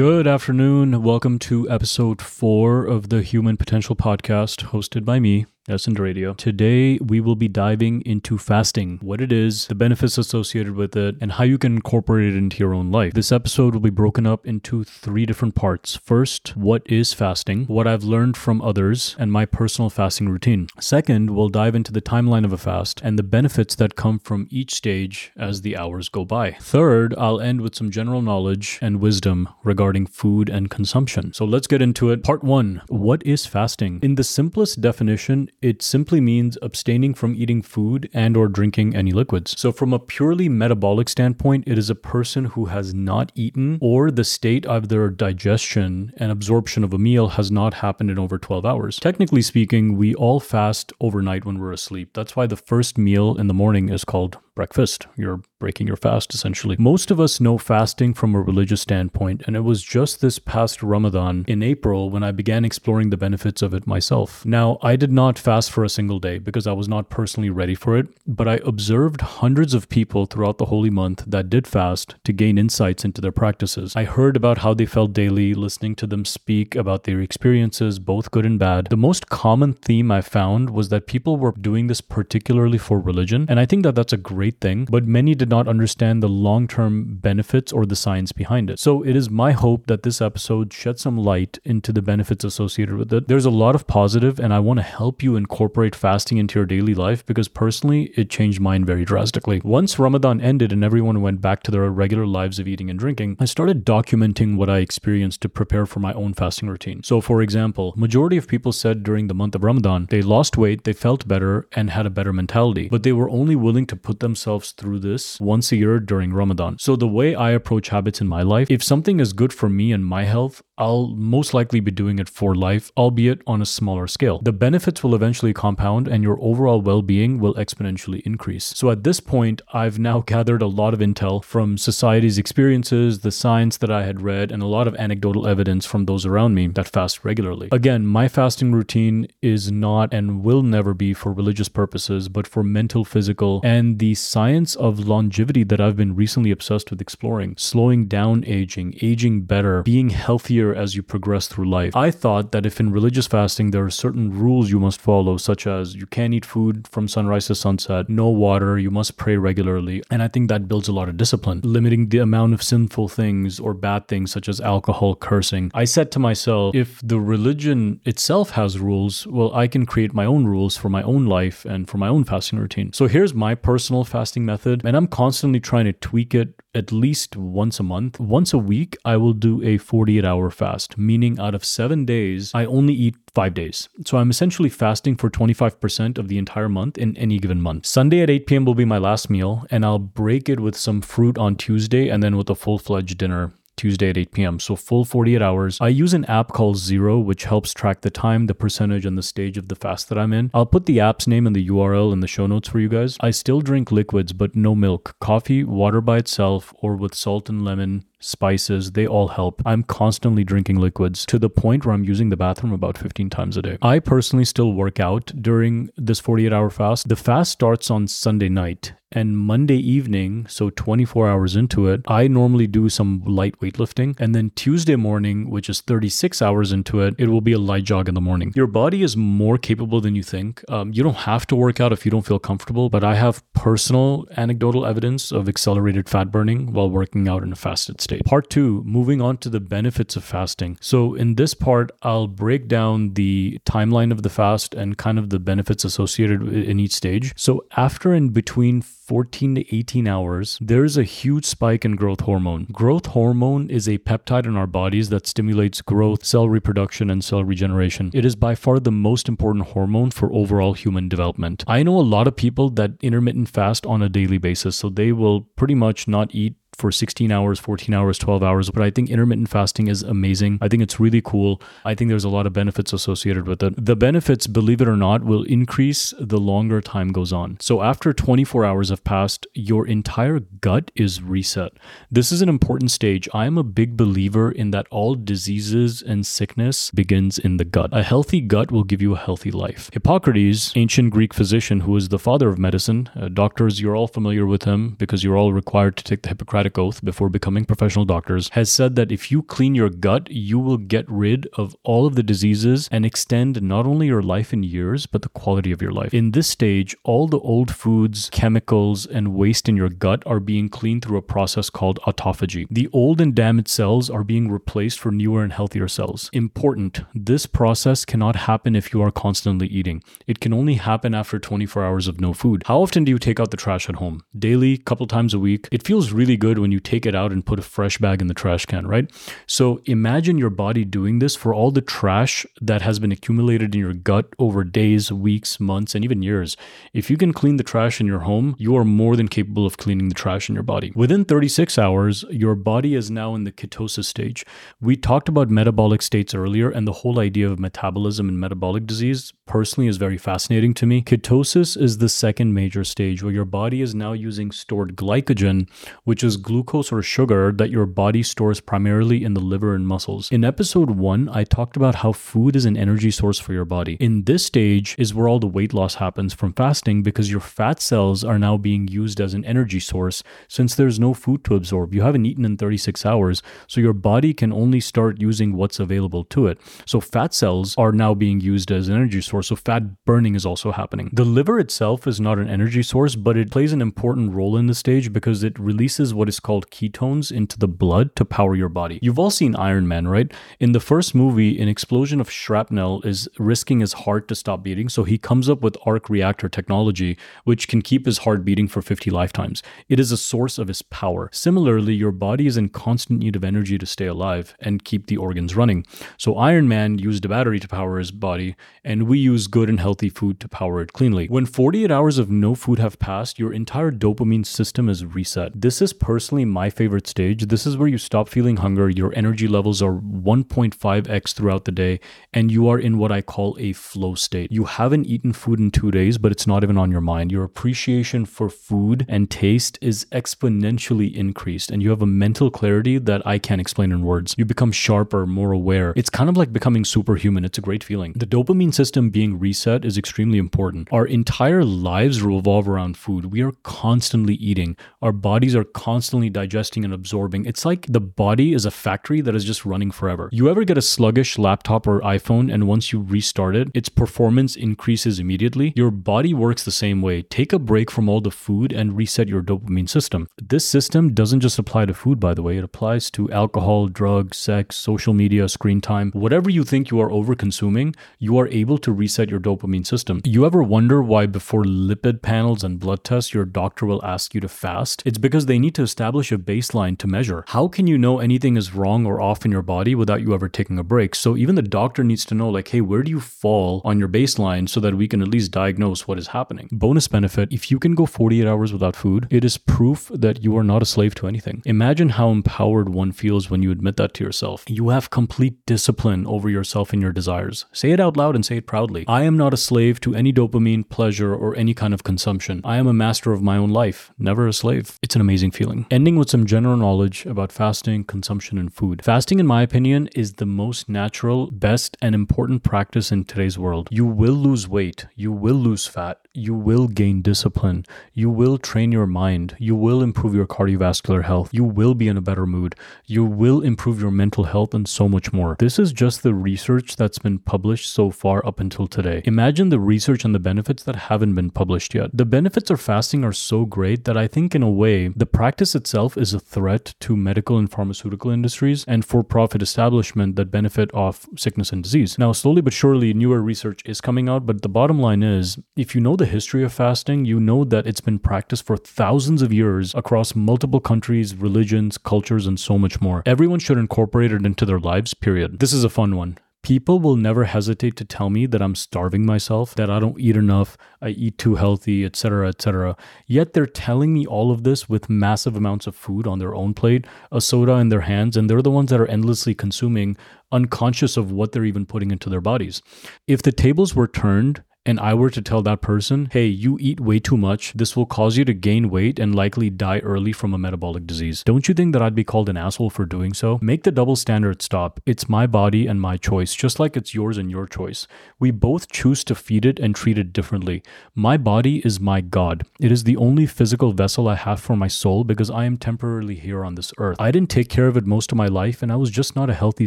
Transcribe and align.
Good 0.00 0.26
afternoon. 0.26 1.02
Welcome 1.02 1.38
to 1.40 1.68
episode 1.68 2.22
four 2.22 2.86
of 2.86 3.10
the 3.10 3.20
Human 3.20 3.58
Potential 3.58 3.94
Podcast, 3.94 4.68
hosted 4.68 5.04
by 5.04 5.20
me, 5.20 5.44
Essend 5.70 5.98
Radio. 6.00 6.34
Today, 6.34 6.98
we 6.98 7.20
will 7.20 7.36
be 7.36 7.48
diving 7.48 8.02
into 8.02 8.38
fasting, 8.38 8.98
what 9.00 9.20
it 9.20 9.32
is, 9.32 9.66
the 9.68 9.74
benefits 9.74 10.18
associated 10.18 10.74
with 10.74 10.96
it, 10.96 11.16
and 11.20 11.32
how 11.32 11.44
you 11.44 11.58
can 11.58 11.76
incorporate 11.76 12.34
it 12.34 12.36
into 12.36 12.58
your 12.58 12.74
own 12.74 12.90
life. 12.90 13.12
This 13.12 13.30
episode 13.30 13.74
will 13.74 13.80
be 13.80 13.90
broken 13.90 14.26
up 14.26 14.46
into 14.46 14.82
three 14.84 15.26
different 15.26 15.54
parts. 15.54 15.96
First, 15.96 16.56
what 16.56 16.82
is 16.86 17.12
fasting, 17.12 17.66
what 17.66 17.86
I've 17.86 18.02
learned 18.02 18.36
from 18.36 18.60
others, 18.60 19.14
and 19.18 19.30
my 19.30 19.46
personal 19.46 19.90
fasting 19.90 20.28
routine. 20.28 20.66
Second, 20.80 21.30
we'll 21.30 21.48
dive 21.48 21.74
into 21.74 21.92
the 21.92 22.02
timeline 22.02 22.44
of 22.44 22.52
a 22.52 22.58
fast 22.58 23.00
and 23.04 23.18
the 23.18 23.22
benefits 23.22 23.74
that 23.76 23.94
come 23.94 24.18
from 24.18 24.48
each 24.50 24.74
stage 24.74 25.32
as 25.36 25.62
the 25.62 25.76
hours 25.76 26.08
go 26.08 26.24
by. 26.24 26.52
Third, 26.60 27.14
I'll 27.16 27.40
end 27.40 27.60
with 27.60 27.76
some 27.76 27.90
general 27.90 28.22
knowledge 28.22 28.78
and 28.82 29.00
wisdom 29.00 29.48
regarding 29.62 30.06
food 30.06 30.48
and 30.48 30.68
consumption. 30.68 31.32
So 31.32 31.44
let's 31.44 31.66
get 31.66 31.80
into 31.80 32.10
it. 32.10 32.24
Part 32.24 32.42
one 32.42 32.82
What 32.88 33.24
is 33.24 33.46
fasting? 33.46 34.00
In 34.02 34.16
the 34.16 34.24
simplest 34.24 34.80
definition, 34.80 35.48
it 35.62 35.82
simply 35.82 36.20
means 36.20 36.56
abstaining 36.62 37.12
from 37.12 37.34
eating 37.34 37.60
food 37.60 38.08
and 38.14 38.36
or 38.36 38.48
drinking 38.48 38.96
any 38.96 39.12
liquids. 39.12 39.58
So 39.58 39.72
from 39.72 39.92
a 39.92 39.98
purely 39.98 40.48
metabolic 40.48 41.08
standpoint, 41.08 41.64
it 41.66 41.76
is 41.76 41.90
a 41.90 41.94
person 41.94 42.46
who 42.46 42.66
has 42.66 42.94
not 42.94 43.30
eaten 43.34 43.78
or 43.80 44.10
the 44.10 44.24
state 44.24 44.64
of 44.66 44.88
their 44.88 45.10
digestion 45.10 46.12
and 46.16 46.32
absorption 46.32 46.82
of 46.82 46.94
a 46.94 46.98
meal 46.98 47.28
has 47.30 47.50
not 47.50 47.74
happened 47.74 48.10
in 48.10 48.18
over 48.18 48.38
12 48.38 48.64
hours. 48.64 48.98
Technically 48.98 49.42
speaking, 49.42 49.96
we 49.96 50.14
all 50.14 50.40
fast 50.40 50.92
overnight 51.00 51.44
when 51.44 51.58
we're 51.58 51.72
asleep. 51.72 52.10
That's 52.14 52.34
why 52.34 52.46
the 52.46 52.56
first 52.56 52.96
meal 52.96 53.36
in 53.36 53.46
the 53.46 53.54
morning 53.54 53.90
is 53.90 54.04
called 54.04 54.38
breakfast. 54.54 55.06
You're 55.16 55.42
breaking 55.60 55.86
your 55.86 55.96
fast 55.96 56.34
essentially. 56.34 56.74
Most 56.78 57.12
of 57.12 57.20
us 57.20 57.40
know 57.40 57.58
fasting 57.58 58.14
from 58.14 58.34
a 58.34 58.40
religious 58.40 58.80
standpoint, 58.80 59.42
and 59.46 59.54
it 59.54 59.60
was 59.60 59.82
just 59.84 60.20
this 60.20 60.40
past 60.40 60.82
Ramadan 60.82 61.44
in 61.46 61.62
April 61.62 62.10
when 62.10 62.24
I 62.24 62.32
began 62.32 62.64
exploring 62.64 63.10
the 63.10 63.16
benefits 63.16 63.62
of 63.62 63.74
it 63.74 63.86
myself. 63.86 64.44
Now, 64.44 64.78
I 64.82 64.96
did 64.96 65.12
not 65.12 65.38
fast 65.38 65.70
for 65.70 65.84
a 65.84 65.88
single 65.88 66.18
day 66.18 66.38
because 66.38 66.66
I 66.66 66.72
was 66.72 66.88
not 66.88 67.10
personally 67.10 67.50
ready 67.50 67.74
for 67.74 67.96
it, 67.96 68.08
but 68.26 68.48
I 68.48 68.58
observed 68.64 69.20
hundreds 69.20 69.74
of 69.74 69.88
people 69.88 70.26
throughout 70.26 70.58
the 70.58 70.66
holy 70.66 70.90
month 70.90 71.24
that 71.26 71.50
did 71.50 71.66
fast 71.66 72.16
to 72.24 72.32
gain 72.32 72.56
insights 72.56 73.04
into 73.04 73.20
their 73.20 73.30
practices. 73.30 73.94
I 73.94 74.04
heard 74.04 74.36
about 74.36 74.58
how 74.58 74.72
they 74.72 74.86
felt 74.86 75.12
daily, 75.12 75.52
listening 75.52 75.94
to 75.96 76.06
them 76.06 76.24
speak 76.24 76.74
about 76.74 77.04
their 77.04 77.20
experiences, 77.20 77.98
both 77.98 78.30
good 78.30 78.46
and 78.46 78.58
bad. 78.58 78.86
The 78.88 78.96
most 78.96 79.28
common 79.28 79.74
theme 79.74 80.10
I 80.10 80.22
found 80.22 80.70
was 80.70 80.88
that 80.88 81.06
people 81.06 81.36
were 81.36 81.52
doing 81.52 81.86
this 81.88 82.00
particularly 82.00 82.78
for 82.78 82.98
religion, 82.98 83.44
and 83.48 83.60
I 83.60 83.66
think 83.66 83.82
that 83.82 83.94
that's 83.94 84.14
a 84.14 84.16
great 84.16 84.60
thing, 84.60 84.86
but 84.90 85.04
many 85.04 85.34
did 85.34 85.49
not 85.50 85.68
understand 85.68 86.22
the 86.22 86.28
long 86.28 86.66
term 86.66 87.16
benefits 87.16 87.72
or 87.72 87.84
the 87.84 87.96
science 87.96 88.32
behind 88.32 88.70
it. 88.70 88.78
So 88.78 89.02
it 89.02 89.16
is 89.16 89.28
my 89.28 89.52
hope 89.52 89.86
that 89.88 90.02
this 90.02 90.22
episode 90.22 90.72
sheds 90.72 91.02
some 91.02 91.18
light 91.18 91.58
into 91.64 91.92
the 91.92 92.00
benefits 92.00 92.44
associated 92.44 92.96
with 92.96 93.12
it. 93.12 93.28
There's 93.28 93.44
a 93.44 93.50
lot 93.50 93.74
of 93.74 93.86
positive, 93.86 94.40
and 94.40 94.54
I 94.54 94.60
want 94.60 94.78
to 94.78 94.82
help 94.84 95.22
you 95.22 95.36
incorporate 95.36 95.94
fasting 95.94 96.38
into 96.38 96.58
your 96.58 96.66
daily 96.66 96.94
life 96.94 97.26
because 97.26 97.48
personally, 97.48 98.12
it 98.16 98.30
changed 98.30 98.60
mine 98.60 98.84
very 98.84 99.04
drastically. 99.04 99.60
Once 99.64 99.98
Ramadan 99.98 100.40
ended 100.40 100.72
and 100.72 100.84
everyone 100.84 101.20
went 101.20 101.40
back 101.40 101.62
to 101.64 101.70
their 101.70 101.90
regular 101.90 102.26
lives 102.26 102.58
of 102.58 102.68
eating 102.68 102.88
and 102.88 102.98
drinking, 102.98 103.36
I 103.40 103.44
started 103.44 103.84
documenting 103.84 104.56
what 104.56 104.70
I 104.70 104.78
experienced 104.78 105.40
to 105.42 105.48
prepare 105.48 105.86
for 105.86 106.00
my 106.00 106.12
own 106.12 106.34
fasting 106.34 106.68
routine. 106.68 107.02
So, 107.02 107.20
for 107.20 107.42
example, 107.42 107.92
majority 107.96 108.36
of 108.36 108.46
people 108.46 108.72
said 108.72 109.02
during 109.02 109.26
the 109.26 109.34
month 109.34 109.54
of 109.54 109.64
Ramadan 109.64 110.06
they 110.10 110.22
lost 110.22 110.56
weight, 110.56 110.84
they 110.84 110.92
felt 110.92 111.26
better, 111.26 111.66
and 111.72 111.90
had 111.90 112.06
a 112.06 112.10
better 112.10 112.32
mentality, 112.32 112.88
but 112.88 113.02
they 113.02 113.12
were 113.12 113.30
only 113.30 113.56
willing 113.56 113.86
to 113.86 113.96
put 113.96 114.20
themselves 114.20 114.72
through 114.72 115.00
this 115.00 115.39
once 115.40 115.72
a 115.72 115.76
year 115.76 116.00
during 116.00 116.32
Ramadan. 116.32 116.76
So, 116.78 116.96
the 116.96 117.08
way 117.08 117.34
I 117.34 117.50
approach 117.50 117.88
habits 117.88 118.20
in 118.20 118.28
my 118.28 118.42
life, 118.42 118.70
if 118.70 118.82
something 118.82 119.20
is 119.20 119.32
good 119.32 119.52
for 119.52 119.68
me 119.68 119.92
and 119.92 120.04
my 120.04 120.24
health, 120.24 120.62
I'll 120.80 121.08
most 121.08 121.52
likely 121.52 121.80
be 121.80 121.90
doing 121.90 122.18
it 122.18 122.28
for 122.28 122.54
life, 122.54 122.90
albeit 122.96 123.42
on 123.46 123.60
a 123.60 123.66
smaller 123.66 124.06
scale. 124.06 124.40
The 124.42 124.52
benefits 124.52 125.04
will 125.04 125.14
eventually 125.14 125.52
compound 125.52 126.08
and 126.08 126.22
your 126.22 126.38
overall 126.40 126.80
well 126.80 127.02
being 127.02 127.38
will 127.38 127.54
exponentially 127.54 128.22
increase. 128.22 128.64
So 128.64 128.90
at 128.90 129.04
this 129.04 129.20
point, 129.20 129.60
I've 129.74 129.98
now 129.98 130.20
gathered 130.26 130.62
a 130.62 130.66
lot 130.66 130.94
of 130.94 131.00
intel 131.00 131.44
from 131.44 131.76
society's 131.76 132.38
experiences, 132.38 133.20
the 133.20 133.30
science 133.30 133.76
that 133.76 133.90
I 133.90 134.04
had 134.04 134.22
read, 134.22 134.50
and 134.50 134.62
a 134.62 134.66
lot 134.66 134.88
of 134.88 134.94
anecdotal 134.96 135.46
evidence 135.46 135.84
from 135.84 136.06
those 136.06 136.24
around 136.24 136.54
me 136.54 136.68
that 136.68 136.88
fast 136.88 137.26
regularly. 137.26 137.68
Again, 137.72 138.06
my 138.06 138.26
fasting 138.26 138.72
routine 138.72 139.28
is 139.42 139.70
not 139.70 140.14
and 140.14 140.42
will 140.42 140.62
never 140.62 140.94
be 140.94 141.12
for 141.12 141.30
religious 141.30 141.68
purposes, 141.68 142.30
but 142.30 142.46
for 142.46 142.62
mental, 142.62 143.04
physical, 143.04 143.60
and 143.62 143.98
the 143.98 144.14
science 144.14 144.76
of 144.76 144.98
longevity 144.98 145.62
that 145.64 145.80
I've 145.80 145.96
been 145.96 146.16
recently 146.16 146.50
obsessed 146.50 146.90
with 146.90 147.02
exploring. 147.02 147.54
Slowing 147.58 148.06
down 148.06 148.44
aging, 148.46 148.94
aging 149.02 149.42
better, 149.42 149.82
being 149.82 150.08
healthier 150.08 150.69
as 150.74 150.94
you 150.94 151.02
progress 151.02 151.46
through 151.46 151.68
life. 151.68 151.96
I 151.96 152.10
thought 152.10 152.52
that 152.52 152.66
if 152.66 152.80
in 152.80 152.92
religious 152.92 153.26
fasting 153.26 153.70
there 153.70 153.84
are 153.84 153.90
certain 153.90 154.30
rules 154.30 154.70
you 154.70 154.80
must 154.80 155.00
follow, 155.00 155.36
such 155.36 155.66
as 155.66 155.94
you 155.94 156.06
can't 156.06 156.34
eat 156.34 156.44
food 156.44 156.88
from 156.88 157.08
sunrise 157.08 157.46
to 157.46 157.54
sunset, 157.54 158.08
no 158.08 158.28
water, 158.28 158.78
you 158.78 158.90
must 158.90 159.16
pray 159.16 159.36
regularly. 159.36 160.02
And 160.10 160.22
I 160.22 160.28
think 160.28 160.48
that 160.48 160.68
builds 160.68 160.88
a 160.88 160.92
lot 160.92 161.08
of 161.08 161.16
discipline, 161.16 161.60
limiting 161.64 162.08
the 162.08 162.18
amount 162.18 162.54
of 162.54 162.62
sinful 162.62 163.08
things 163.08 163.60
or 163.60 163.74
bad 163.74 164.08
things 164.08 164.32
such 164.32 164.48
as 164.48 164.60
alcohol, 164.60 165.14
cursing. 165.14 165.70
I 165.74 165.84
said 165.84 166.10
to 166.12 166.18
myself, 166.18 166.74
if 166.74 167.00
the 167.02 167.20
religion 167.20 168.00
itself 168.04 168.50
has 168.50 168.78
rules, 168.78 169.26
well, 169.26 169.54
I 169.54 169.66
can 169.66 169.86
create 169.86 170.14
my 170.14 170.24
own 170.24 170.46
rules 170.46 170.76
for 170.76 170.88
my 170.88 171.02
own 171.02 171.26
life 171.26 171.64
and 171.64 171.88
for 171.88 171.98
my 171.98 172.08
own 172.08 172.24
fasting 172.24 172.58
routine. 172.58 172.92
So 172.92 173.06
here's 173.06 173.34
my 173.34 173.54
personal 173.54 174.04
fasting 174.04 174.44
method, 174.44 174.82
and 174.84 174.96
I'm 174.96 175.06
constantly 175.06 175.60
trying 175.60 175.86
to 175.86 175.92
tweak 175.92 176.34
it 176.34 176.60
at 176.74 176.92
least 176.92 177.36
once 177.36 177.80
a 177.80 177.82
month. 177.82 178.20
Once 178.20 178.52
a 178.52 178.58
week, 178.58 178.96
I 179.04 179.16
will 179.16 179.32
do 179.32 179.62
a 179.62 179.78
48 179.78 180.24
hour 180.24 180.50
fast, 180.50 180.96
meaning 180.96 181.38
out 181.38 181.54
of 181.54 181.64
seven 181.64 182.04
days, 182.04 182.52
I 182.54 182.64
only 182.64 182.94
eat 182.94 183.16
five 183.34 183.54
days. 183.54 183.88
So 184.06 184.18
I'm 184.18 184.30
essentially 184.30 184.68
fasting 184.68 185.16
for 185.16 185.30
25% 185.30 186.18
of 186.18 186.28
the 186.28 186.38
entire 186.38 186.68
month 186.68 186.98
in 186.98 187.16
any 187.16 187.38
given 187.38 187.60
month. 187.60 187.86
Sunday 187.86 188.22
at 188.22 188.30
8 188.30 188.46
p.m. 188.46 188.64
will 188.64 188.74
be 188.74 188.84
my 188.84 188.98
last 188.98 189.30
meal, 189.30 189.66
and 189.70 189.84
I'll 189.84 189.98
break 189.98 190.48
it 190.48 190.60
with 190.60 190.76
some 190.76 191.00
fruit 191.00 191.38
on 191.38 191.56
Tuesday 191.56 192.08
and 192.08 192.22
then 192.22 192.36
with 192.36 192.50
a 192.50 192.54
full 192.54 192.78
fledged 192.78 193.18
dinner 193.18 193.52
Tuesday 193.80 194.10
at 194.10 194.18
8 194.18 194.32
p.m. 194.32 194.60
So 194.60 194.76
full 194.76 195.06
48 195.06 195.40
hours. 195.40 195.78
I 195.80 195.88
use 195.88 196.12
an 196.12 196.26
app 196.26 196.48
called 196.48 196.76
Zero, 196.76 197.18
which 197.18 197.44
helps 197.44 197.72
track 197.72 198.02
the 198.02 198.10
time, 198.10 198.46
the 198.46 198.54
percentage, 198.54 199.06
and 199.06 199.16
the 199.16 199.22
stage 199.22 199.56
of 199.56 199.68
the 199.68 199.74
fast 199.74 200.10
that 200.10 200.18
I'm 200.18 200.34
in. 200.34 200.50
I'll 200.52 200.66
put 200.66 200.84
the 200.84 201.00
app's 201.00 201.26
name 201.26 201.46
and 201.46 201.56
the 201.56 201.66
URL 201.66 202.12
in 202.12 202.20
the 202.20 202.26
show 202.26 202.46
notes 202.46 202.68
for 202.68 202.78
you 202.78 202.90
guys. 202.90 203.16
I 203.20 203.30
still 203.30 203.62
drink 203.62 203.90
liquids, 203.90 204.34
but 204.34 204.54
no 204.54 204.74
milk. 204.74 205.16
Coffee, 205.18 205.64
water 205.64 206.02
by 206.02 206.18
itself, 206.18 206.74
or 206.82 206.94
with 206.94 207.14
salt 207.14 207.48
and 207.48 207.64
lemon, 207.64 208.04
spices, 208.20 208.92
they 208.92 209.06
all 209.06 209.28
help. 209.28 209.62
I'm 209.66 209.82
constantly 209.82 210.44
drinking 210.44 210.78
liquids 210.78 211.26
to 211.26 211.38
the 211.38 211.50
point 211.50 211.84
where 211.84 211.94
I'm 211.94 212.04
using 212.04 212.28
the 212.28 212.36
bathroom 212.36 212.72
about 212.72 212.96
15 212.96 213.30
times 213.30 213.56
a 213.56 213.62
day. 213.62 213.78
I 213.82 213.98
personally 213.98 214.44
still 214.44 214.72
work 214.72 215.00
out 215.00 215.32
during 215.40 215.90
this 215.96 216.20
48 216.20 216.52
hour 216.52 216.70
fast. 216.70 217.08
The 217.08 217.16
fast 217.16 217.52
starts 217.52 217.90
on 217.90 218.06
Sunday 218.06 218.48
night 218.48 218.92
and 219.12 219.36
Monday 219.36 219.76
evening, 219.76 220.46
so 220.48 220.70
24 220.70 221.28
hours 221.28 221.56
into 221.56 221.88
it, 221.88 222.00
I 222.06 222.28
normally 222.28 222.66
do 222.68 222.88
some 222.88 223.22
light 223.26 223.58
weightlifting. 223.58 224.14
And 224.20 224.34
then 224.34 224.50
Tuesday 224.54 224.96
morning, 224.96 225.50
which 225.50 225.68
is 225.68 225.80
36 225.80 226.40
hours 226.40 226.70
into 226.70 227.00
it, 227.00 227.14
it 227.18 227.28
will 227.28 227.40
be 227.40 227.52
a 227.52 227.58
light 227.58 227.84
jog 227.84 228.08
in 228.08 228.14
the 228.14 228.20
morning. 228.20 228.52
Your 228.54 228.68
body 228.68 229.02
is 229.02 229.16
more 229.16 229.58
capable 229.58 230.00
than 230.00 230.14
you 230.14 230.22
think. 230.22 230.62
Um, 230.68 230.92
you 230.92 231.02
don't 231.02 231.16
have 231.16 231.46
to 231.48 231.56
work 231.56 231.80
out 231.80 231.92
if 231.92 232.04
you 232.04 232.10
don't 232.10 232.26
feel 232.26 232.38
comfortable, 232.38 232.88
but 232.88 233.02
I 233.02 233.16
have 233.16 233.42
personal 233.52 234.26
anecdotal 234.36 234.86
evidence 234.86 235.32
of 235.32 235.48
accelerated 235.48 236.08
fat 236.08 236.30
burning 236.30 236.72
while 236.72 236.88
working 236.88 237.28
out 237.28 237.42
in 237.42 237.52
a 237.52 237.56
fasted 237.56 238.00
state. 238.00 238.09
Part 238.18 238.50
two, 238.50 238.82
moving 238.84 239.20
on 239.20 239.38
to 239.38 239.48
the 239.48 239.60
benefits 239.60 240.16
of 240.16 240.24
fasting. 240.24 240.78
So 240.80 241.14
in 241.14 241.36
this 241.36 241.54
part, 241.54 241.92
I'll 242.02 242.26
break 242.26 242.68
down 242.68 243.14
the 243.14 243.58
timeline 243.64 244.12
of 244.12 244.22
the 244.22 244.28
fast 244.28 244.74
and 244.74 244.98
kind 244.98 245.18
of 245.18 245.30
the 245.30 245.38
benefits 245.38 245.84
associated 245.84 246.42
in 246.42 246.80
each 246.80 246.94
stage. 246.94 247.32
So 247.36 247.64
after 247.76 248.12
and 248.12 248.32
between 248.32 248.82
14 248.82 249.56
to 249.56 249.76
18 249.76 250.06
hours, 250.06 250.56
there's 250.60 250.96
a 250.96 251.02
huge 251.02 251.44
spike 251.44 251.84
in 251.84 251.96
growth 251.96 252.20
hormone. 252.20 252.66
Growth 252.70 253.06
hormone 253.06 253.68
is 253.68 253.88
a 253.88 253.98
peptide 253.98 254.46
in 254.46 254.56
our 254.56 254.68
bodies 254.68 255.08
that 255.08 255.26
stimulates 255.26 255.82
growth, 255.82 256.24
cell 256.24 256.48
reproduction, 256.48 257.10
and 257.10 257.24
cell 257.24 257.42
regeneration. 257.42 258.10
It 258.14 258.24
is 258.24 258.36
by 258.36 258.54
far 258.54 258.78
the 258.78 258.92
most 258.92 259.28
important 259.28 259.66
hormone 259.68 260.12
for 260.12 260.32
overall 260.32 260.74
human 260.74 261.08
development. 261.08 261.64
I 261.66 261.82
know 261.82 261.98
a 261.98 262.02
lot 262.02 262.28
of 262.28 262.36
people 262.36 262.70
that 262.70 262.92
intermittent 263.02 263.48
fast 263.48 263.84
on 263.84 264.00
a 264.00 264.08
daily 264.08 264.38
basis, 264.38 264.76
so 264.76 264.88
they 264.88 265.10
will 265.10 265.40
pretty 265.40 265.74
much 265.74 266.06
not 266.06 266.32
eat 266.32 266.54
for 266.80 266.90
16 266.90 267.30
hours, 267.30 267.58
14 267.58 267.94
hours, 267.94 268.18
12 268.18 268.42
hours. 268.42 268.70
But 268.70 268.82
I 268.82 268.90
think 268.90 269.10
intermittent 269.10 269.48
fasting 269.48 269.88
is 269.88 270.02
amazing. 270.02 270.58
I 270.60 270.68
think 270.68 270.82
it's 270.82 270.98
really 270.98 271.20
cool. 271.20 271.60
I 271.84 271.94
think 271.94 272.08
there's 272.08 272.24
a 272.24 272.28
lot 272.28 272.46
of 272.46 272.52
benefits 272.52 272.92
associated 272.92 273.46
with 273.46 273.62
it. 273.62 273.74
The 273.76 273.96
benefits, 273.96 274.46
believe 274.46 274.80
it 274.80 274.88
or 274.88 274.96
not, 274.96 275.22
will 275.22 275.44
increase 275.44 276.14
the 276.18 276.38
longer 276.38 276.80
time 276.80 277.12
goes 277.12 277.32
on. 277.32 277.58
So 277.60 277.82
after 277.82 278.12
24 278.12 278.64
hours 278.64 278.88
have 278.88 279.04
passed, 279.04 279.46
your 279.54 279.86
entire 279.86 280.40
gut 280.40 280.90
is 280.94 281.22
reset. 281.22 281.72
This 282.10 282.32
is 282.32 282.42
an 282.42 282.48
important 282.48 282.90
stage. 282.90 283.28
I 283.34 283.46
am 283.46 283.58
a 283.58 283.62
big 283.62 283.96
believer 283.96 284.50
in 284.50 284.70
that 284.70 284.86
all 284.90 285.14
diseases 285.14 286.02
and 286.02 286.26
sickness 286.26 286.90
begins 286.90 287.38
in 287.38 287.58
the 287.58 287.64
gut. 287.64 287.90
A 287.92 288.02
healthy 288.02 288.40
gut 288.40 288.72
will 288.72 288.84
give 288.84 289.02
you 289.02 289.14
a 289.14 289.18
healthy 289.18 289.50
life. 289.50 289.90
Hippocrates, 289.92 290.72
ancient 290.76 291.10
Greek 291.10 291.34
physician 291.34 291.80
who 291.80 291.96
is 291.96 292.08
the 292.08 292.18
father 292.18 292.48
of 292.48 292.58
medicine, 292.58 293.10
uh, 293.14 293.28
doctors, 293.28 293.80
you're 293.80 293.96
all 293.96 294.08
familiar 294.08 294.46
with 294.46 294.64
him 294.64 294.96
because 294.98 295.22
you're 295.22 295.36
all 295.36 295.52
required 295.52 295.96
to 295.96 296.04
take 296.04 296.22
the 296.22 296.28
Hippocratic 296.28 296.69
Hippocratic 296.70 296.78
Oath 296.78 297.04
before 297.04 297.28
becoming 297.28 297.64
professional 297.64 298.04
doctors, 298.04 298.48
has 298.52 298.70
said 298.70 298.96
that 298.96 299.12
if 299.12 299.30
you 299.30 299.42
clean 299.42 299.74
your 299.74 299.90
gut, 299.90 300.30
you 300.30 300.58
will 300.58 300.76
get 300.76 301.04
rid 301.08 301.48
of 301.54 301.74
all 301.82 302.06
of 302.06 302.14
the 302.14 302.22
diseases 302.22 302.88
and 302.92 303.04
extend 303.04 303.60
not 303.62 303.86
only 303.86 304.06
your 304.06 304.22
life 304.22 304.52
in 304.52 304.62
years, 304.62 305.06
but 305.06 305.22
the 305.22 305.28
quality 305.28 305.72
of 305.72 305.82
your 305.82 305.92
life. 305.92 306.14
In 306.14 306.30
this 306.30 306.48
stage, 306.48 306.96
all 307.04 307.26
the 307.26 307.40
old 307.40 307.74
foods, 307.74 308.30
chemicals, 308.30 309.06
and 309.06 309.34
waste 309.34 309.68
in 309.68 309.76
your 309.76 309.88
gut 309.88 310.22
are 310.26 310.40
being 310.40 310.68
cleaned 310.68 311.02
through 311.02 311.18
a 311.18 311.22
process 311.22 311.70
called 311.70 311.98
autophagy. 312.06 312.66
The 312.70 312.88
old 312.92 313.20
and 313.20 313.34
damaged 313.34 313.68
cells 313.68 314.10
are 314.10 314.24
being 314.24 314.50
replaced 314.50 314.98
for 314.98 315.10
newer 315.10 315.42
and 315.42 315.52
healthier 315.52 315.88
cells. 315.88 316.30
Important, 316.32 317.00
this 317.14 317.46
process 317.46 318.04
cannot 318.04 318.36
happen 318.36 318.76
if 318.76 318.92
you 318.92 319.02
are 319.02 319.10
constantly 319.10 319.66
eating. 319.66 320.02
It 320.26 320.40
can 320.40 320.52
only 320.52 320.74
happen 320.74 321.14
after 321.14 321.38
24 321.38 321.84
hours 321.84 322.08
of 322.08 322.20
no 322.20 322.32
food. 322.32 322.62
How 322.66 322.82
often 322.82 323.04
do 323.04 323.10
you 323.10 323.18
take 323.18 323.40
out 323.40 323.50
the 323.50 323.56
trash 323.56 323.88
at 323.88 323.96
home? 323.96 324.22
Daily, 324.38 324.78
couple 324.78 325.06
times 325.06 325.34
a 325.34 325.38
week. 325.38 325.68
It 325.72 325.86
feels 325.86 326.12
really 326.12 326.36
good 326.50 326.58
when 326.58 326.72
you 326.72 326.80
take 326.80 327.06
it 327.06 327.14
out 327.14 327.30
and 327.30 327.46
put 327.46 327.60
a 327.60 327.62
fresh 327.62 327.98
bag 327.98 328.20
in 328.20 328.26
the 328.26 328.34
trash 328.34 328.66
can, 328.66 328.84
right? 328.84 329.08
So 329.46 329.80
imagine 329.84 330.36
your 330.36 330.50
body 330.50 330.84
doing 330.84 331.20
this 331.20 331.36
for 331.36 331.54
all 331.54 331.70
the 331.70 331.80
trash 331.80 332.44
that 332.60 332.82
has 332.82 332.98
been 332.98 333.12
accumulated 333.12 333.72
in 333.72 333.80
your 333.80 333.94
gut 333.94 334.26
over 334.40 334.64
days, 334.64 335.12
weeks, 335.12 335.60
months, 335.60 335.94
and 335.94 336.04
even 336.04 336.22
years. 336.22 336.56
If 336.92 337.08
you 337.08 337.16
can 337.16 337.32
clean 337.32 337.56
the 337.56 337.62
trash 337.62 338.00
in 338.00 338.08
your 338.08 338.20
home, 338.20 338.56
you 338.58 338.76
are 338.76 338.84
more 338.84 339.14
than 339.14 339.28
capable 339.28 339.64
of 339.64 339.76
cleaning 339.76 340.08
the 340.08 340.14
trash 340.14 340.48
in 340.48 340.56
your 340.56 340.64
body. 340.64 340.92
Within 340.96 341.24
36 341.24 341.78
hours, 341.78 342.24
your 342.30 342.56
body 342.56 342.96
is 342.96 343.12
now 343.12 343.36
in 343.36 343.44
the 343.44 343.52
ketosis 343.52 344.06
stage. 344.06 344.44
We 344.80 344.96
talked 344.96 345.28
about 345.28 345.50
metabolic 345.50 346.02
states 346.02 346.34
earlier, 346.34 346.68
and 346.68 346.84
the 346.84 346.98
whole 347.00 347.20
idea 347.20 347.48
of 347.48 347.60
metabolism 347.60 348.28
and 348.28 348.40
metabolic 348.40 348.86
disease 348.86 349.32
personally 349.50 349.88
is 349.88 349.96
very 349.96 350.16
fascinating 350.16 350.72
to 350.72 350.86
me. 350.86 351.02
Ketosis 351.02 351.76
is 351.76 351.98
the 351.98 352.08
second 352.08 352.54
major 352.54 352.84
stage 352.84 353.20
where 353.20 353.32
your 353.32 353.44
body 353.44 353.82
is 353.82 353.96
now 353.96 354.12
using 354.12 354.52
stored 354.52 354.94
glycogen, 354.94 355.68
which 356.04 356.22
is 356.22 356.36
glucose 356.36 356.92
or 356.92 357.02
sugar 357.02 357.50
that 357.50 357.68
your 357.68 357.84
body 357.84 358.22
stores 358.22 358.60
primarily 358.60 359.24
in 359.24 359.34
the 359.34 359.40
liver 359.40 359.74
and 359.74 359.88
muscles. 359.88 360.30
In 360.30 360.44
episode 360.44 360.90
one, 360.90 361.28
I 361.28 361.42
talked 361.42 361.76
about 361.76 361.96
how 361.96 362.12
food 362.12 362.54
is 362.54 362.64
an 362.64 362.76
energy 362.76 363.10
source 363.10 363.40
for 363.40 363.52
your 363.52 363.64
body. 363.64 363.96
In 363.98 364.22
this 364.22 364.46
stage 364.46 364.94
is 364.96 365.12
where 365.14 365.26
all 365.26 365.40
the 365.40 365.48
weight 365.48 365.74
loss 365.74 365.96
happens 365.96 366.32
from 366.32 366.52
fasting 366.52 367.02
because 367.02 367.28
your 367.28 367.40
fat 367.40 367.80
cells 367.80 368.22
are 368.22 368.38
now 368.38 368.56
being 368.56 368.86
used 368.86 369.20
as 369.20 369.34
an 369.34 369.44
energy 369.44 369.80
source 369.80 370.22
since 370.46 370.76
there's 370.76 371.00
no 371.00 371.12
food 371.12 371.42
to 371.46 371.56
absorb. 371.56 371.92
You 371.92 372.02
haven't 372.02 372.24
eaten 372.24 372.44
in 372.44 372.56
36 372.56 373.04
hours, 373.04 373.42
so 373.66 373.80
your 373.80 373.94
body 373.94 374.32
can 374.32 374.52
only 374.52 374.78
start 374.78 375.20
using 375.20 375.56
what's 375.56 375.80
available 375.80 376.22
to 376.26 376.46
it. 376.46 376.60
So 376.86 377.00
fat 377.00 377.34
cells 377.34 377.76
are 377.76 377.90
now 377.90 378.14
being 378.14 378.40
used 378.40 378.70
as 378.70 378.88
an 378.88 378.94
energy 378.94 379.20
source, 379.20 379.39
so 379.42 379.56
fat 379.56 380.04
burning 380.04 380.34
is 380.34 380.46
also 380.46 380.72
happening. 380.72 381.10
The 381.12 381.24
liver 381.24 381.58
itself 381.58 382.06
is 382.06 382.20
not 382.20 382.38
an 382.38 382.48
energy 382.48 382.82
source, 382.82 383.14
but 383.14 383.36
it 383.36 383.50
plays 383.50 383.72
an 383.72 383.82
important 383.82 384.32
role 384.32 384.56
in 384.56 384.66
this 384.66 384.78
stage 384.78 385.12
because 385.12 385.42
it 385.42 385.58
releases 385.58 386.14
what 386.14 386.28
is 386.28 386.40
called 386.40 386.70
ketones 386.70 387.32
into 387.32 387.58
the 387.58 387.68
blood 387.68 388.14
to 388.16 388.24
power 388.24 388.54
your 388.54 388.68
body. 388.68 388.98
You've 389.02 389.18
all 389.18 389.30
seen 389.30 389.56
Iron 389.56 389.86
Man, 389.88 390.08
right? 390.08 390.32
In 390.58 390.72
the 390.72 390.80
first 390.80 391.14
movie, 391.14 391.60
an 391.60 391.68
explosion 391.68 392.20
of 392.20 392.30
shrapnel 392.30 393.02
is 393.02 393.28
risking 393.38 393.80
his 393.80 393.92
heart 393.92 394.28
to 394.28 394.34
stop 394.34 394.62
beating, 394.62 394.88
so 394.88 395.04
he 395.04 395.18
comes 395.18 395.48
up 395.48 395.62
with 395.62 395.76
arc 395.86 396.08
reactor 396.08 396.48
technology, 396.48 397.16
which 397.44 397.68
can 397.68 397.82
keep 397.82 398.06
his 398.06 398.18
heart 398.18 398.44
beating 398.44 398.68
for 398.68 398.82
50 398.82 399.10
lifetimes. 399.10 399.62
It 399.88 400.00
is 400.00 400.12
a 400.12 400.16
source 400.16 400.58
of 400.58 400.68
his 400.68 400.82
power. 400.82 401.28
Similarly, 401.32 401.94
your 401.94 402.12
body 402.12 402.46
is 402.46 402.56
in 402.56 402.68
constant 402.68 403.20
need 403.20 403.36
of 403.36 403.44
energy 403.44 403.78
to 403.78 403.86
stay 403.86 404.06
alive 404.06 404.54
and 404.60 404.84
keep 404.84 405.06
the 405.06 405.16
organs 405.16 405.56
running. 405.56 405.86
So 406.16 406.36
Iron 406.36 406.68
Man 406.68 406.98
used 406.98 407.24
a 407.24 407.28
battery 407.28 407.60
to 407.60 407.68
power 407.68 407.98
his 407.98 408.10
body, 408.10 408.56
and 408.84 409.04
we 409.04 409.18
use 409.30 409.46
good 409.46 409.68
and 409.68 409.80
healthy 409.80 410.08
food 410.08 410.40
to 410.40 410.48
power 410.48 410.80
it 410.80 410.92
cleanly. 410.92 411.26
When 411.28 411.46
48 411.46 411.90
hours 411.90 412.18
of 412.18 412.30
no 412.30 412.54
food 412.54 412.78
have 412.78 412.98
passed, 412.98 413.38
your 413.38 413.52
entire 413.52 413.92
dopamine 413.92 414.44
system 414.44 414.88
is 414.88 415.04
reset. 415.04 415.60
This 415.60 415.80
is 415.80 415.92
personally 415.92 416.44
my 416.44 416.68
favorite 416.70 417.06
stage. 417.06 417.46
This 417.46 417.66
is 417.66 417.76
where 417.76 417.88
you 417.88 417.98
stop 417.98 418.28
feeling 418.28 418.56
hunger, 418.56 418.88
your 418.88 419.12
energy 419.14 419.46
levels 419.46 419.80
are 419.82 419.92
1.5x 419.92 421.32
throughout 421.34 421.64
the 421.64 421.72
day, 421.72 422.00
and 422.32 422.50
you 422.50 422.68
are 422.68 422.78
in 422.78 422.98
what 422.98 423.12
I 423.12 423.22
call 423.22 423.56
a 423.60 423.72
flow 423.72 424.14
state. 424.14 424.50
You 424.50 424.64
haven't 424.64 425.06
eaten 425.06 425.32
food 425.32 425.60
in 425.60 425.70
two 425.70 425.90
days, 425.90 426.18
but 426.18 426.32
it's 426.32 426.46
not 426.46 426.64
even 426.64 426.76
on 426.76 426.90
your 426.90 427.00
mind. 427.00 427.30
Your 427.30 427.44
appreciation 427.44 428.24
for 428.24 428.48
food 428.48 429.06
and 429.08 429.30
taste 429.30 429.78
is 429.80 430.06
exponentially 430.06 431.14
increased, 431.14 431.70
and 431.70 431.82
you 431.82 431.90
have 431.90 432.02
a 432.02 432.06
mental 432.06 432.50
clarity 432.50 432.98
that 432.98 433.24
I 433.26 433.38
can't 433.38 433.60
explain 433.60 433.92
in 433.92 434.02
words. 434.02 434.34
You 434.36 434.44
become 434.44 434.72
sharper, 434.72 435.26
more 435.26 435.52
aware. 435.52 435.92
It's 435.96 436.10
kind 436.10 436.28
of 436.28 436.36
like 436.36 436.52
becoming 436.52 436.84
superhuman. 436.84 437.44
It's 437.44 437.58
a 437.58 437.60
great 437.60 437.84
feeling. 437.84 438.12
The 438.16 438.26
dopamine 438.26 438.74
system 438.74 439.10
being 439.20 439.38
reset 439.38 439.84
is 439.84 439.98
extremely 439.98 440.38
important. 440.38 440.88
Our 440.90 441.04
entire 441.04 441.62
lives 441.62 442.22
revolve 442.22 442.66
around 442.66 442.96
food. 442.96 443.26
We 443.26 443.42
are 443.42 443.52
constantly 443.64 444.32
eating. 444.36 444.78
Our 445.02 445.12
bodies 445.12 445.54
are 445.54 445.64
constantly 445.64 446.30
digesting 446.30 446.86
and 446.86 446.94
absorbing. 446.94 447.44
It's 447.44 447.66
like 447.66 447.84
the 447.86 448.00
body 448.00 448.54
is 448.54 448.64
a 448.64 448.70
factory 448.70 449.20
that 449.20 449.34
is 449.34 449.44
just 449.44 449.66
running 449.66 449.90
forever. 449.90 450.30
You 450.32 450.48
ever 450.48 450.64
get 450.64 450.78
a 450.78 450.88
sluggish 450.94 451.36
laptop 451.36 451.86
or 451.86 452.00
iPhone 452.00 452.50
and 452.50 452.66
once 452.66 452.92
you 452.92 453.02
restart 453.02 453.56
it, 453.56 453.68
its 453.74 453.90
performance 453.90 454.56
increases 454.56 455.18
immediately? 455.18 455.74
Your 455.76 455.90
body 455.90 456.32
works 456.32 456.64
the 456.64 456.78
same 456.84 457.02
way. 457.02 457.20
Take 457.20 457.52
a 457.52 457.58
break 457.58 457.90
from 457.90 458.08
all 458.08 458.22
the 458.22 458.30
food 458.30 458.72
and 458.72 458.96
reset 458.96 459.28
your 459.28 459.42
dopamine 459.42 459.90
system. 459.90 460.28
This 460.40 460.66
system 460.66 461.12
doesn't 461.12 461.40
just 461.40 461.58
apply 461.58 461.84
to 461.84 461.92
food, 461.92 462.18
by 462.20 462.32
the 462.32 462.42
way, 462.42 462.56
it 462.56 462.64
applies 462.64 463.10
to 463.10 463.30
alcohol, 463.30 463.88
drugs, 463.88 464.38
sex, 464.38 464.76
social 464.76 465.12
media, 465.12 465.46
screen 465.46 465.82
time. 465.82 466.10
Whatever 466.12 466.48
you 466.48 466.64
think 466.64 466.90
you 466.90 466.98
are 467.02 467.12
over 467.12 467.34
consuming, 467.34 467.94
you 468.18 468.38
are 468.38 468.48
able 468.48 468.78
to 468.78 468.90
reset 469.00 469.30
your 469.30 469.40
dopamine 469.40 469.86
system. 469.86 470.20
You 470.24 470.44
ever 470.44 470.62
wonder 470.62 471.02
why 471.02 471.26
before 471.26 471.64
lipid 471.64 472.20
panels 472.20 472.62
and 472.62 472.78
blood 472.78 473.02
tests, 473.02 473.32
your 473.32 473.46
doctor 473.46 473.86
will 473.86 474.04
ask 474.04 474.34
you 474.34 474.40
to 474.42 474.48
fast? 474.48 475.02
It's 475.06 475.18
because 475.18 475.46
they 475.46 475.58
need 475.58 475.74
to 475.76 475.82
establish 475.82 476.30
a 476.30 476.38
baseline 476.38 476.98
to 476.98 477.06
measure. 477.06 477.44
How 477.48 477.66
can 477.66 477.86
you 477.86 477.96
know 477.96 478.18
anything 478.18 478.56
is 478.58 478.74
wrong 478.74 479.06
or 479.06 479.20
off 479.20 479.46
in 479.46 479.50
your 479.50 479.62
body 479.62 479.94
without 479.94 480.20
you 480.20 480.34
ever 480.34 480.48
taking 480.48 480.78
a 480.78 480.84
break? 480.84 481.14
So 481.14 481.36
even 481.36 481.54
the 481.54 481.62
doctor 481.62 482.04
needs 482.04 482.26
to 482.26 482.34
know, 482.34 482.50
like, 482.50 482.68
hey, 482.68 482.82
where 482.82 483.02
do 483.02 483.10
you 483.10 483.20
fall 483.20 483.80
on 483.84 483.98
your 483.98 484.08
baseline 484.08 484.68
so 484.68 484.80
that 484.80 484.96
we 484.96 485.08
can 485.08 485.22
at 485.22 485.28
least 485.28 485.50
diagnose 485.50 486.06
what 486.06 486.18
is 486.18 486.28
happening? 486.28 486.68
Bonus 486.70 487.08
benefit 487.08 487.48
if 487.50 487.70
you 487.70 487.78
can 487.78 487.94
go 487.94 488.04
48 488.04 488.46
hours 488.46 488.72
without 488.72 488.94
food, 488.94 489.26
it 489.30 489.44
is 489.44 489.56
proof 489.56 490.10
that 490.12 490.44
you 490.44 490.56
are 490.58 490.64
not 490.64 490.82
a 490.82 490.86
slave 490.86 491.14
to 491.16 491.26
anything. 491.26 491.62
Imagine 491.64 492.10
how 492.10 492.30
empowered 492.30 492.90
one 492.90 493.12
feels 493.12 493.48
when 493.48 493.62
you 493.62 493.70
admit 493.70 493.96
that 493.96 494.12
to 494.14 494.24
yourself. 494.24 494.64
You 494.68 494.90
have 494.90 495.08
complete 495.08 495.64
discipline 495.64 496.26
over 496.26 496.50
yourself 496.50 496.92
and 496.92 497.00
your 497.00 497.12
desires. 497.12 497.64
Say 497.72 497.92
it 497.92 498.00
out 498.00 498.16
loud 498.16 498.34
and 498.34 498.44
say 498.44 498.58
it 498.58 498.66
proudly. 498.66 498.89
I 499.06 499.22
am 499.22 499.36
not 499.36 499.54
a 499.54 499.56
slave 499.56 500.00
to 500.00 500.14
any 500.14 500.32
dopamine, 500.32 500.88
pleasure, 500.88 501.34
or 501.34 501.56
any 501.56 501.74
kind 501.74 501.94
of 501.94 502.02
consumption. 502.02 502.60
I 502.64 502.76
am 502.76 502.86
a 502.86 502.92
master 502.92 503.32
of 503.32 503.42
my 503.42 503.56
own 503.56 503.70
life, 503.70 504.12
never 504.18 504.46
a 504.46 504.52
slave. 504.52 504.98
It's 505.02 505.14
an 505.14 505.20
amazing 505.20 505.52
feeling. 505.52 505.86
Ending 505.90 506.16
with 506.16 506.30
some 506.30 506.46
general 506.46 506.76
knowledge 506.76 507.26
about 507.26 507.52
fasting, 507.52 508.04
consumption, 508.04 508.58
and 508.58 508.72
food. 508.72 509.04
Fasting, 509.04 509.38
in 509.38 509.46
my 509.46 509.62
opinion, 509.62 510.08
is 510.14 510.34
the 510.34 510.46
most 510.46 510.88
natural, 510.88 511.50
best, 511.50 511.96
and 512.02 512.14
important 512.14 512.62
practice 512.62 513.12
in 513.12 513.24
today's 513.24 513.58
world. 513.58 513.88
You 513.90 514.06
will 514.06 514.34
lose 514.34 514.68
weight, 514.68 515.06
you 515.14 515.32
will 515.32 515.54
lose 515.54 515.86
fat, 515.86 516.20
you 516.32 516.54
will 516.54 516.86
gain 516.86 517.22
discipline, 517.22 517.84
you 518.12 518.30
will 518.30 518.56
train 518.56 518.92
your 518.92 519.06
mind, 519.06 519.56
you 519.58 519.74
will 519.74 520.02
improve 520.02 520.34
your 520.34 520.46
cardiovascular 520.46 521.24
health, 521.24 521.50
you 521.52 521.64
will 521.64 521.94
be 521.94 522.08
in 522.08 522.16
a 522.16 522.20
better 522.20 522.46
mood, 522.46 522.74
you 523.06 523.24
will 523.24 523.60
improve 523.60 524.00
your 524.00 524.10
mental 524.10 524.44
health, 524.44 524.74
and 524.74 524.88
so 524.88 525.08
much 525.08 525.32
more. 525.32 525.56
This 525.58 525.78
is 525.78 525.92
just 525.92 526.22
the 526.22 526.34
research 526.34 526.96
that's 526.96 527.18
been 527.18 527.38
published 527.38 527.90
so 527.90 528.10
far 528.10 528.46
up 528.46 528.60
until 528.60 528.79
today. 528.86 529.22
Imagine 529.24 529.68
the 529.68 529.80
research 529.80 530.24
and 530.24 530.34
the 530.34 530.38
benefits 530.38 530.82
that 530.84 530.96
haven't 530.96 531.34
been 531.34 531.50
published 531.50 531.94
yet. 531.94 532.10
The 532.12 532.24
benefits 532.24 532.70
of 532.70 532.80
fasting 532.80 533.24
are 533.24 533.32
so 533.32 533.64
great 533.64 534.04
that 534.04 534.16
I 534.16 534.26
think, 534.26 534.54
in 534.54 534.62
a 534.62 534.70
way, 534.70 535.08
the 535.08 535.26
practice 535.26 535.74
itself 535.74 536.16
is 536.16 536.34
a 536.34 536.40
threat 536.40 536.94
to 537.00 537.16
medical 537.16 537.58
and 537.58 537.70
pharmaceutical 537.70 538.30
industries 538.30 538.84
and 538.86 539.04
for 539.04 539.22
profit 539.22 539.62
establishment 539.62 540.36
that 540.36 540.50
benefit 540.50 540.92
off 540.94 541.26
sickness 541.36 541.72
and 541.72 541.82
disease. 541.82 542.18
Now, 542.18 542.32
slowly 542.32 542.60
but 542.60 542.72
surely, 542.72 543.12
newer 543.14 543.40
research 543.40 543.82
is 543.84 544.00
coming 544.00 544.28
out, 544.28 544.46
but 544.46 544.62
the 544.62 544.68
bottom 544.68 545.00
line 545.00 545.22
is 545.22 545.58
if 545.76 545.94
you 545.94 546.00
know 546.00 546.16
the 546.16 546.26
history 546.26 546.62
of 546.62 546.72
fasting, 546.72 547.24
you 547.24 547.40
know 547.40 547.64
that 547.64 547.86
it's 547.86 548.00
been 548.00 548.18
practiced 548.18 548.66
for 548.66 548.76
thousands 548.76 549.42
of 549.42 549.52
years 549.52 549.94
across 549.94 550.34
multiple 550.34 550.80
countries, 550.80 551.34
religions, 551.34 551.98
cultures, 551.98 552.46
and 552.46 552.58
so 552.58 552.78
much 552.78 553.00
more. 553.00 553.22
Everyone 553.26 553.58
should 553.58 553.78
incorporate 553.78 554.32
it 554.32 554.44
into 554.44 554.64
their 554.64 554.78
lives, 554.78 555.14
period. 555.14 555.58
This 555.60 555.72
is 555.72 555.84
a 555.84 555.90
fun 555.90 556.16
one. 556.16 556.38
People 556.62 557.00
will 557.00 557.16
never 557.16 557.44
hesitate 557.44 557.96
to 557.96 558.04
tell 558.04 558.28
me 558.28 558.44
that 558.46 558.60
I'm 558.60 558.74
starving 558.74 559.24
myself, 559.24 559.74
that 559.76 559.88
I 559.88 559.98
don't 559.98 560.20
eat 560.20 560.36
enough, 560.36 560.76
I 561.00 561.08
eat 561.08 561.38
too 561.38 561.54
healthy, 561.54 562.04
etc., 562.04 562.48
etc. 562.48 562.96
Yet 563.26 563.54
they're 563.54 563.66
telling 563.66 564.12
me 564.12 564.26
all 564.26 564.52
of 564.52 564.62
this 564.62 564.88
with 564.88 565.08
massive 565.08 565.56
amounts 565.56 565.86
of 565.86 565.96
food 565.96 566.26
on 566.26 566.38
their 566.38 566.54
own 566.54 566.74
plate, 566.74 567.06
a 567.32 567.40
soda 567.40 567.72
in 567.74 567.88
their 567.88 568.02
hands, 568.02 568.36
and 568.36 568.48
they're 568.48 568.62
the 568.62 568.70
ones 568.70 568.90
that 568.90 569.00
are 569.00 569.06
endlessly 569.06 569.54
consuming, 569.54 570.16
unconscious 570.52 571.16
of 571.16 571.32
what 571.32 571.52
they're 571.52 571.64
even 571.64 571.86
putting 571.86 572.10
into 572.10 572.28
their 572.28 572.42
bodies. 572.42 572.82
If 573.26 573.42
the 573.42 573.52
tables 573.52 573.94
were 573.94 574.08
turned 574.08 574.62
and 574.90 574.98
I 574.98 575.14
were 575.14 575.30
to 575.30 575.40
tell 575.40 575.62
that 575.62 575.80
person, 575.80 576.28
hey, 576.32 576.46
you 576.46 576.76
eat 576.80 576.98
way 576.98 577.20
too 577.20 577.36
much, 577.36 577.72
this 577.74 577.96
will 577.96 578.06
cause 578.06 578.36
you 578.36 578.44
to 578.44 578.52
gain 578.52 578.90
weight 578.90 579.20
and 579.20 579.32
likely 579.32 579.70
die 579.70 580.00
early 580.00 580.32
from 580.32 580.52
a 580.52 580.58
metabolic 580.58 581.06
disease. 581.06 581.44
Don't 581.44 581.68
you 581.68 581.74
think 581.74 581.92
that 581.92 582.02
I'd 582.02 582.16
be 582.16 582.24
called 582.24 582.48
an 582.48 582.56
asshole 582.56 582.90
for 582.90 583.04
doing 583.04 583.32
so? 583.32 583.60
Make 583.62 583.84
the 583.84 583.92
double 583.92 584.16
standard 584.16 584.62
stop. 584.62 584.98
It's 585.06 585.28
my 585.28 585.46
body 585.46 585.86
and 585.86 586.00
my 586.00 586.16
choice, 586.16 586.56
just 586.56 586.80
like 586.80 586.96
it's 586.96 587.14
yours 587.14 587.38
and 587.38 587.52
your 587.52 587.68
choice. 587.68 588.08
We 588.40 588.50
both 588.50 588.90
choose 588.90 589.22
to 589.24 589.36
feed 589.36 589.64
it 589.64 589.78
and 589.78 589.94
treat 589.94 590.18
it 590.18 590.32
differently. 590.32 590.82
My 591.14 591.36
body 591.36 591.82
is 591.84 592.00
my 592.00 592.20
God. 592.20 592.64
It 592.80 592.90
is 592.90 593.04
the 593.04 593.16
only 593.16 593.46
physical 593.46 593.92
vessel 593.92 594.26
I 594.26 594.34
have 594.34 594.60
for 594.60 594.74
my 594.74 594.88
soul 594.88 595.22
because 595.22 595.50
I 595.50 595.66
am 595.66 595.78
temporarily 595.78 596.34
here 596.34 596.64
on 596.64 596.74
this 596.74 596.92
earth. 596.98 597.16
I 597.20 597.30
didn't 597.30 597.50
take 597.50 597.68
care 597.68 597.86
of 597.86 597.96
it 597.96 598.06
most 598.06 598.32
of 598.32 598.38
my 598.38 598.48
life 598.48 598.82
and 598.82 598.90
I 598.90 598.96
was 598.96 599.10
just 599.10 599.36
not 599.36 599.50
a 599.50 599.54
healthy 599.54 599.86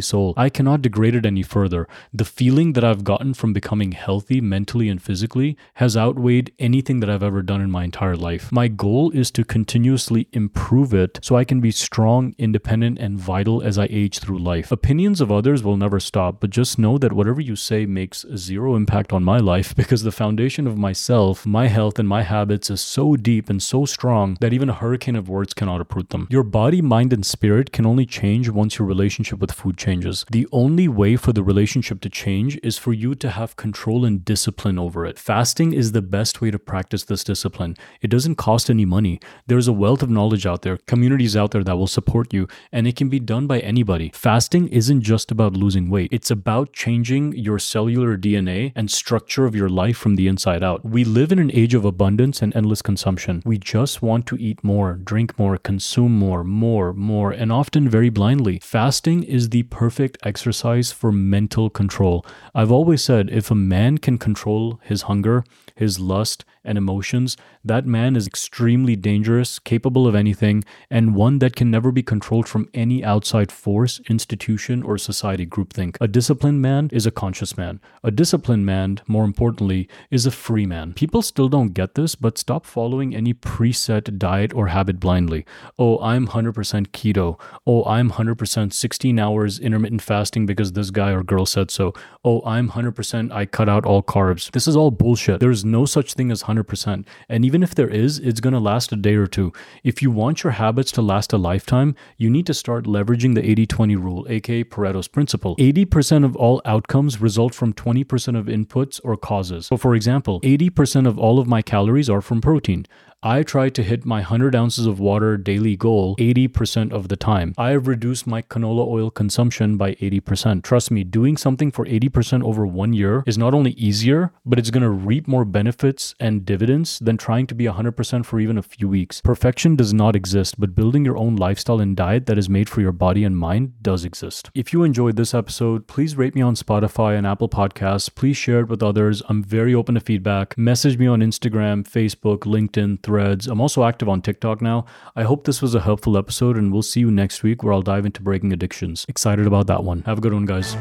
soul. 0.00 0.32
I 0.38 0.48
cannot 0.48 0.80
degrade 0.80 1.14
it 1.14 1.26
any 1.26 1.42
further. 1.42 1.86
The 2.14 2.24
feeling 2.24 2.72
that 2.72 2.84
I've 2.84 3.04
gotten 3.04 3.34
from 3.34 3.52
becoming 3.52 3.92
healthy 3.92 4.40
mentally 4.40 4.93
and 4.94 5.02
physically 5.02 5.56
has 5.74 5.96
outweighed 5.96 6.52
anything 6.60 7.00
that 7.00 7.10
I've 7.10 7.22
ever 7.24 7.42
done 7.42 7.60
in 7.60 7.68
my 7.68 7.82
entire 7.82 8.14
life. 8.16 8.52
My 8.52 8.68
goal 8.68 9.10
is 9.10 9.32
to 9.32 9.42
continuously 9.44 10.28
improve 10.32 10.94
it 10.94 11.18
so 11.20 11.34
I 11.34 11.42
can 11.44 11.60
be 11.60 11.72
strong, 11.72 12.32
independent, 12.38 13.00
and 13.00 13.18
vital 13.18 13.60
as 13.60 13.76
I 13.76 13.88
age 13.90 14.20
through 14.20 14.38
life. 14.38 14.70
Opinions 14.70 15.20
of 15.20 15.32
others 15.32 15.64
will 15.64 15.76
never 15.76 15.98
stop, 15.98 16.40
but 16.40 16.50
just 16.50 16.78
know 16.78 16.96
that 16.98 17.12
whatever 17.12 17.40
you 17.40 17.56
say 17.56 17.86
makes 17.86 18.24
zero 18.36 18.76
impact 18.76 19.12
on 19.12 19.24
my 19.24 19.38
life 19.38 19.74
because 19.80 20.04
the 20.04 20.12
foundation 20.12 20.68
of 20.68 20.78
myself, 20.78 21.44
my 21.44 21.66
health, 21.66 21.98
and 21.98 22.08
my 22.08 22.22
habits 22.22 22.70
is 22.70 22.80
so 22.80 23.16
deep 23.16 23.50
and 23.50 23.60
so 23.60 23.84
strong 23.84 24.36
that 24.40 24.52
even 24.52 24.70
a 24.70 24.74
hurricane 24.74 25.16
of 25.16 25.28
words 25.28 25.54
cannot 25.54 25.80
uproot 25.80 26.10
them. 26.10 26.28
Your 26.30 26.44
body, 26.44 26.80
mind, 26.80 27.12
and 27.12 27.26
spirit 27.26 27.72
can 27.72 27.84
only 27.84 28.06
change 28.06 28.48
once 28.48 28.78
your 28.78 28.86
relationship 28.86 29.40
with 29.40 29.50
food 29.50 29.76
changes. 29.76 30.24
The 30.30 30.46
only 30.52 30.86
way 30.86 31.16
for 31.16 31.32
the 31.32 31.42
relationship 31.42 32.00
to 32.02 32.08
change 32.08 32.60
is 32.62 32.78
for 32.78 32.92
you 32.92 33.16
to 33.16 33.30
have 33.30 33.56
control 33.56 34.04
and 34.04 34.24
discipline 34.24 34.73
over 34.78 35.04
it. 35.06 35.18
Fasting 35.18 35.72
is 35.72 35.92
the 35.92 36.02
best 36.02 36.40
way 36.40 36.50
to 36.50 36.58
practice 36.58 37.04
this 37.04 37.24
discipline. 37.24 37.76
It 38.00 38.08
doesn't 38.08 38.36
cost 38.36 38.70
any 38.70 38.84
money. 38.84 39.20
There's 39.46 39.68
a 39.68 39.72
wealth 39.72 40.02
of 40.02 40.10
knowledge 40.10 40.46
out 40.46 40.62
there, 40.62 40.78
communities 40.86 41.36
out 41.36 41.50
there 41.50 41.64
that 41.64 41.76
will 41.76 41.86
support 41.86 42.32
you, 42.32 42.48
and 42.72 42.86
it 42.86 42.96
can 42.96 43.08
be 43.08 43.20
done 43.20 43.46
by 43.46 43.60
anybody. 43.60 44.10
Fasting 44.14 44.68
isn't 44.68 45.02
just 45.02 45.30
about 45.30 45.54
losing 45.54 45.90
weight, 45.90 46.08
it's 46.12 46.30
about 46.30 46.72
changing 46.72 47.32
your 47.32 47.58
cellular 47.58 48.16
DNA 48.16 48.72
and 48.74 48.90
structure 48.90 49.44
of 49.44 49.54
your 49.54 49.68
life 49.68 49.96
from 49.96 50.16
the 50.16 50.28
inside 50.28 50.62
out. 50.62 50.84
We 50.84 51.04
live 51.04 51.32
in 51.32 51.38
an 51.38 51.50
age 51.52 51.74
of 51.74 51.84
abundance 51.84 52.42
and 52.42 52.54
endless 52.56 52.82
consumption. 52.82 53.42
We 53.44 53.58
just 53.58 54.02
want 54.02 54.26
to 54.26 54.36
eat 54.36 54.62
more, 54.64 54.94
drink 54.94 55.38
more, 55.38 55.58
consume 55.58 56.18
more, 56.18 56.44
more, 56.44 56.92
more, 56.92 57.30
and 57.30 57.52
often 57.52 57.88
very 57.88 58.10
blindly. 58.10 58.58
Fasting 58.62 59.22
is 59.22 59.50
the 59.50 59.64
perfect 59.64 60.18
exercise 60.22 60.92
for 60.92 61.12
mental 61.12 61.70
control. 61.70 62.24
I've 62.54 62.72
always 62.72 63.02
said 63.02 63.30
if 63.30 63.50
a 63.50 63.54
man 63.54 63.98
can 63.98 64.18
control 64.18 64.63
his 64.82 65.02
hunger, 65.02 65.44
his 65.74 65.98
lust, 65.98 66.44
and 66.64 66.78
emotions, 66.78 67.36
that 67.64 67.86
man 67.86 68.16
is 68.16 68.26
extremely 68.26 68.96
dangerous, 68.96 69.58
capable 69.58 70.08
of 70.08 70.14
anything, 70.14 70.64
and 70.90 71.14
one 71.14 71.38
that 71.38 71.54
can 71.54 71.70
never 71.70 71.92
be 71.92 72.02
controlled 72.02 72.48
from 72.48 72.68
any 72.72 73.04
outside 73.04 73.52
force, 73.52 74.00
institution, 74.08 74.82
or 74.82 74.96
society 74.96 75.46
groupthink. 75.46 75.96
A 76.00 76.08
disciplined 76.08 76.62
man 76.62 76.88
is 76.92 77.06
a 77.06 77.10
conscious 77.10 77.56
man. 77.56 77.80
A 78.02 78.10
disciplined 78.10 78.64
man, 78.64 79.00
more 79.06 79.24
importantly, 79.24 79.88
is 80.10 80.24
a 80.26 80.30
free 80.30 80.66
man. 80.66 80.94
People 80.94 81.22
still 81.22 81.48
don't 81.48 81.74
get 81.74 81.94
this, 81.94 82.14
but 82.14 82.38
stop 82.38 82.64
following 82.64 83.14
any 83.14 83.34
preset 83.34 84.18
diet 84.18 84.54
or 84.54 84.68
habit 84.68 84.98
blindly. 84.98 85.44
Oh, 85.78 85.98
I'm 86.00 86.28
100% 86.28 86.54
keto. 86.88 87.38
Oh, 87.66 87.84
I'm 87.84 88.10
100% 88.10 88.72
16 88.72 89.18
hours 89.18 89.58
intermittent 89.58 90.02
fasting 90.02 90.46
because 90.46 90.72
this 90.72 90.90
guy 90.90 91.10
or 91.10 91.22
girl 91.22 91.46
said 91.46 91.70
so. 91.70 91.92
Oh, 92.24 92.42
I'm 92.46 92.70
100% 92.70 93.32
I 93.32 93.44
cut 93.46 93.68
out 93.68 93.84
all 93.84 94.02
carbs. 94.02 94.50
This 94.52 94.66
is 94.66 94.76
all 94.76 94.90
bullshit. 94.90 95.40
No 95.64 95.86
such 95.86 96.14
thing 96.14 96.30
as 96.30 96.44
100%. 96.44 97.04
And 97.28 97.44
even 97.44 97.62
if 97.62 97.74
there 97.74 97.88
is, 97.88 98.18
it's 98.18 98.40
going 98.40 98.52
to 98.52 98.60
last 98.60 98.92
a 98.92 98.96
day 98.96 99.14
or 99.14 99.26
two. 99.26 99.52
If 99.82 100.02
you 100.02 100.10
want 100.10 100.44
your 100.44 100.52
habits 100.52 100.92
to 100.92 101.02
last 101.02 101.32
a 101.32 101.38
lifetime, 101.38 101.94
you 102.16 102.30
need 102.30 102.46
to 102.46 102.54
start 102.54 102.84
leveraging 102.84 103.34
the 103.34 103.48
80 103.48 103.66
20 103.66 103.96
rule, 103.96 104.26
aka 104.28 104.64
Pareto's 104.64 105.08
principle. 105.08 105.56
80% 105.56 106.24
of 106.24 106.36
all 106.36 106.60
outcomes 106.64 107.20
result 107.20 107.54
from 107.54 107.72
20% 107.72 108.38
of 108.38 108.46
inputs 108.46 109.00
or 109.04 109.16
causes. 109.16 109.66
So, 109.66 109.76
for 109.76 109.94
example, 109.94 110.40
80% 110.42 111.06
of 111.06 111.18
all 111.18 111.38
of 111.38 111.46
my 111.46 111.62
calories 111.62 112.10
are 112.10 112.20
from 112.20 112.40
protein. 112.40 112.86
I 113.26 113.42
try 113.42 113.70
to 113.70 113.82
hit 113.82 114.04
my 114.04 114.18
100 114.18 114.54
ounces 114.54 114.84
of 114.84 115.00
water 115.00 115.38
daily 115.38 115.76
goal 115.76 116.14
80% 116.16 116.92
of 116.92 117.08
the 117.08 117.16
time. 117.16 117.54
I 117.56 117.70
have 117.70 117.88
reduced 117.88 118.26
my 118.26 118.42
canola 118.42 118.86
oil 118.86 119.10
consumption 119.10 119.78
by 119.78 119.94
80%. 119.94 120.62
Trust 120.62 120.90
me, 120.90 121.04
doing 121.04 121.38
something 121.38 121.70
for 121.70 121.86
80% 121.86 122.44
over 122.44 122.66
one 122.66 122.92
year 122.92 123.24
is 123.26 123.38
not 123.38 123.54
only 123.54 123.70
easier, 123.72 124.34
but 124.44 124.58
it's 124.58 124.68
going 124.68 124.82
to 124.82 124.90
reap 124.90 125.26
more 125.26 125.46
benefits 125.46 126.14
and 126.20 126.44
dividends 126.44 126.98
than 126.98 127.16
trying 127.16 127.46
to 127.46 127.54
be 127.54 127.64
100% 127.64 128.26
for 128.26 128.40
even 128.40 128.58
a 128.58 128.62
few 128.62 128.90
weeks. 128.90 129.22
Perfection 129.22 129.74
does 129.74 129.94
not 129.94 130.14
exist, 130.14 130.60
but 130.60 130.74
building 130.74 131.06
your 131.06 131.16
own 131.16 131.34
lifestyle 131.34 131.80
and 131.80 131.96
diet 131.96 132.26
that 132.26 132.36
is 132.36 132.50
made 132.50 132.68
for 132.68 132.82
your 132.82 132.92
body 132.92 133.24
and 133.24 133.38
mind 133.38 133.82
does 133.82 134.04
exist. 134.04 134.50
If 134.54 134.74
you 134.74 134.82
enjoyed 134.82 135.16
this 135.16 135.32
episode, 135.32 135.86
please 135.86 136.14
rate 136.14 136.34
me 136.34 136.42
on 136.42 136.56
Spotify 136.56 137.16
and 137.16 137.26
Apple 137.26 137.48
Podcasts. 137.48 138.14
Please 138.14 138.36
share 138.36 138.60
it 138.60 138.68
with 138.68 138.82
others. 138.82 139.22
I'm 139.30 139.42
very 139.42 139.74
open 139.74 139.94
to 139.94 140.00
feedback. 140.02 140.58
Message 140.58 140.98
me 140.98 141.06
on 141.06 141.20
Instagram, 141.20 141.88
Facebook, 141.88 142.40
LinkedIn, 142.40 143.00
threads. 143.14 143.46
I'm 143.46 143.60
also 143.60 143.84
active 143.84 144.08
on 144.08 144.20
TikTok 144.22 144.60
now. 144.60 144.86
I 145.14 145.22
hope 145.22 145.44
this 145.44 145.62
was 145.62 145.72
a 145.76 145.80
helpful 145.80 146.18
episode, 146.18 146.56
and 146.56 146.72
we'll 146.72 146.82
see 146.82 146.98
you 146.98 147.12
next 147.12 147.44
week 147.44 147.62
where 147.62 147.72
I'll 147.72 147.80
dive 147.80 148.04
into 148.04 148.20
breaking 148.20 148.52
addictions. 148.52 149.06
Excited 149.08 149.46
about 149.46 149.68
that 149.68 149.84
one. 149.84 150.02
Have 150.02 150.18
a 150.18 150.20
good 150.20 150.32
one, 150.32 150.46
guys. 150.46 150.76